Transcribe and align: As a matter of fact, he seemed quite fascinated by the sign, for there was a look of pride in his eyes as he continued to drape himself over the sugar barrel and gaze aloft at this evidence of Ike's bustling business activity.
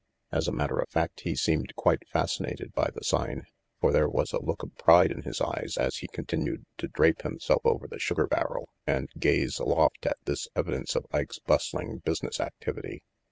As 0.31 0.47
a 0.47 0.51
matter 0.51 0.79
of 0.79 0.89
fact, 0.89 1.19
he 1.19 1.35
seemed 1.35 1.75
quite 1.75 2.07
fascinated 2.11 2.73
by 2.73 2.89
the 2.91 3.03
sign, 3.03 3.43
for 3.79 3.91
there 3.91 4.09
was 4.09 4.33
a 4.33 4.41
look 4.41 4.63
of 4.63 4.75
pride 4.75 5.11
in 5.11 5.21
his 5.21 5.39
eyes 5.39 5.77
as 5.77 5.97
he 5.97 6.07
continued 6.07 6.65
to 6.79 6.87
drape 6.87 7.21
himself 7.21 7.61
over 7.63 7.87
the 7.87 7.99
sugar 7.99 8.25
barrel 8.25 8.67
and 8.87 9.09
gaze 9.19 9.59
aloft 9.59 10.07
at 10.07 10.17
this 10.25 10.47
evidence 10.55 10.95
of 10.95 11.05
Ike's 11.13 11.37
bustling 11.37 11.99
business 11.99 12.39
activity. 12.39 13.03